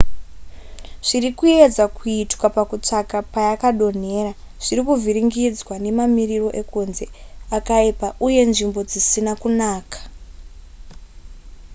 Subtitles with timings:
[1.07, 4.31] zviri kuedzwa kuitwa pakutsvaka payakadonhera
[4.65, 7.05] zviri kuvhiringidzwa nemamiriro ekunze
[7.57, 9.99] akaipa uye nzvimbo dzisina kunaka